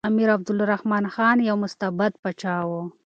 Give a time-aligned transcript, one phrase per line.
[0.09, 2.71] امیر عبدالرحمن خان یو مستبد پاچا و.